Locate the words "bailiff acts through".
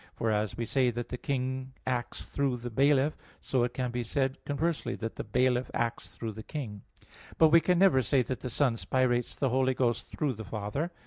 5.23-6.31